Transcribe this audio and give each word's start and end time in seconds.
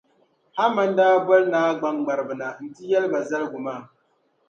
Haman 0.57 0.91
daa 0.97 1.15
boli 1.27 1.47
naa 1.53 1.71
gbaŋŋmariba 1.79 2.33
na 2.41 2.47
nti 2.65 2.81
yɛli 2.91 3.07
ba 3.13 3.19
zaligu 3.29 3.59
maa. 3.65 3.81